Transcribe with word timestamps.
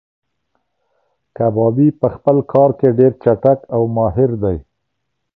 کبابي 1.35 1.87
په 1.99 2.07
خپل 2.15 2.37
کار 2.51 2.69
کې 2.79 2.89
ډېر 2.99 3.11
چټک 3.23 3.59
او 3.75 3.81
ماهیر 3.95 4.31
دی. 4.43 4.57